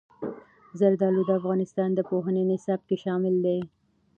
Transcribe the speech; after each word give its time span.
زردالو 0.79 1.21
د 1.25 1.31
افغانستان 1.39 1.89
د 1.93 1.99
پوهنې 2.09 2.43
نصاب 2.51 2.81
کې 2.87 2.95
شامل 3.03 3.35
دي. 3.45 3.59